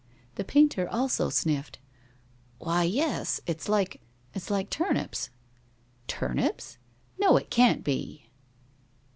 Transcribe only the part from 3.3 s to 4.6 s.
It's like it's